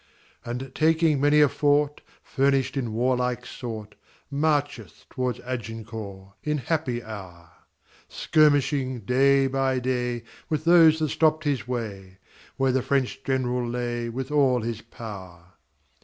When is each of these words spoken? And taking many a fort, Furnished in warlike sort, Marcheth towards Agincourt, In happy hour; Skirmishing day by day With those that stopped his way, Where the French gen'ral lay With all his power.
And 0.43 0.73
taking 0.73 1.21
many 1.21 1.41
a 1.41 1.47
fort, 1.47 2.01
Furnished 2.23 2.75
in 2.75 2.91
warlike 2.91 3.45
sort, 3.45 3.93
Marcheth 4.31 5.05
towards 5.11 5.39
Agincourt, 5.41 6.33
In 6.41 6.57
happy 6.57 7.03
hour; 7.03 7.51
Skirmishing 8.07 9.01
day 9.01 9.45
by 9.45 9.77
day 9.77 10.23
With 10.49 10.65
those 10.65 10.97
that 10.97 11.09
stopped 11.09 11.43
his 11.43 11.67
way, 11.67 12.17
Where 12.57 12.71
the 12.71 12.81
French 12.81 13.23
gen'ral 13.23 13.67
lay 13.69 14.09
With 14.09 14.31
all 14.31 14.61
his 14.63 14.81
power. 14.81 15.53